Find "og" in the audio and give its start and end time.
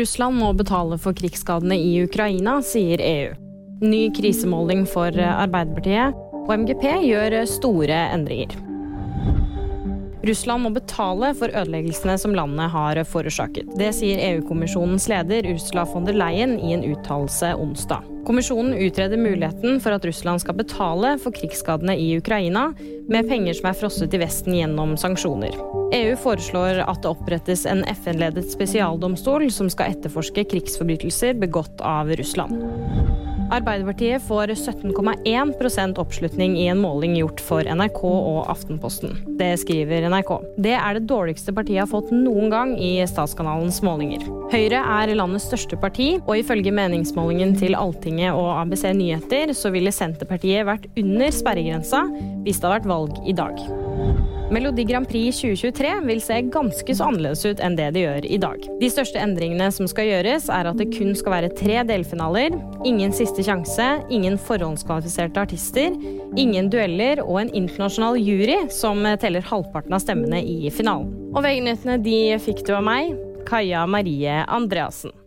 6.46-6.54, 38.04-38.40, 46.26-46.40, 48.34-48.50, 67.26-67.42, 71.34-71.42